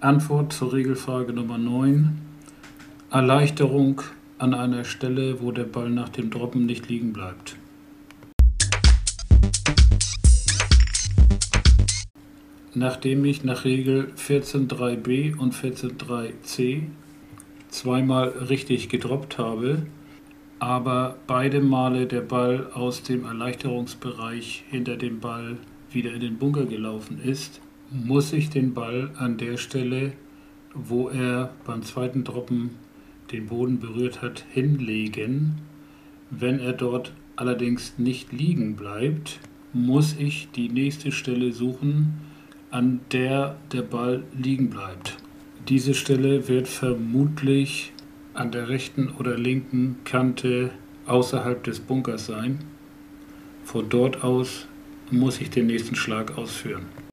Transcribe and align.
Antwort 0.00 0.52
zur 0.52 0.72
Regelfrage 0.72 1.32
Nummer 1.32 1.56
9. 1.56 2.18
Erleichterung 3.10 4.02
an 4.38 4.52
einer 4.52 4.84
Stelle, 4.84 5.40
wo 5.40 5.52
der 5.52 5.64
Ball 5.64 5.88
nach 5.88 6.08
dem 6.08 6.30
Droppen 6.30 6.66
nicht 6.66 6.88
liegen 6.88 7.12
bleibt. 7.12 7.56
Nachdem 12.74 13.24
ich 13.24 13.44
nach 13.44 13.64
Regel 13.64 14.12
14.3b 14.16 15.38
und 15.38 15.54
14.3c 15.54 16.82
zweimal 17.68 18.28
richtig 18.28 18.88
gedroppt 18.88 19.38
habe, 19.38 19.86
aber 20.58 21.16
beide 21.26 21.60
Male 21.60 22.06
der 22.06 22.22
Ball 22.22 22.68
aus 22.74 23.02
dem 23.02 23.24
Erleichterungsbereich 23.24 24.64
hinter 24.70 24.96
dem 24.96 25.20
Ball 25.20 25.56
wieder 25.90 26.12
in 26.12 26.20
den 26.20 26.38
Bunker 26.38 26.66
gelaufen 26.66 27.20
ist, 27.22 27.60
muss 27.90 28.32
ich 28.32 28.50
den 28.50 28.74
Ball 28.74 29.10
an 29.16 29.36
der 29.36 29.56
Stelle, 29.56 30.12
wo 30.74 31.08
er 31.08 31.50
beim 31.64 31.82
zweiten 31.82 32.24
Droppen 32.24 32.70
den 33.32 33.46
Boden 33.46 33.80
berührt 33.80 34.22
hat, 34.22 34.44
hinlegen. 34.50 35.56
Wenn 36.30 36.58
er 36.58 36.72
dort 36.72 37.12
allerdings 37.36 37.94
nicht 37.98 38.32
liegen 38.32 38.76
bleibt, 38.76 39.38
muss 39.72 40.16
ich 40.18 40.48
die 40.54 40.68
nächste 40.68 41.12
Stelle 41.12 41.52
suchen, 41.52 42.14
an 42.70 43.00
der 43.12 43.56
der 43.72 43.82
Ball 43.82 44.24
liegen 44.36 44.70
bleibt. 44.70 45.16
Diese 45.68 45.94
Stelle 45.94 46.48
wird 46.48 46.68
vermutlich 46.68 47.92
an 48.34 48.50
der 48.50 48.68
rechten 48.68 49.08
oder 49.18 49.38
linken 49.38 49.96
Kante 50.04 50.70
außerhalb 51.06 51.62
des 51.62 51.80
Bunkers 51.80 52.26
sein. 52.26 52.58
Von 53.64 53.88
dort 53.88 54.22
aus 54.24 54.66
muss 55.10 55.40
ich 55.40 55.50
den 55.50 55.66
nächsten 55.66 55.94
Schlag 55.94 56.36
ausführen. 56.36 57.03